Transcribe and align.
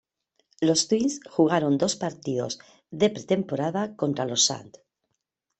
Los 0.61 0.87
Twins 0.87 1.19
jugaron 1.29 1.77
dos 1.77 1.95
partidos 1.95 2.57
de 2.89 3.11
pretemporada 3.11 3.95
contra 3.95 4.25
los 4.25 4.49
St. 4.49 4.81